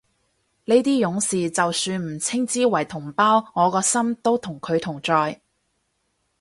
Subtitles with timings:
[0.65, 5.39] 呢啲勇士就算唔稱之為同胞，我個心都同佢同在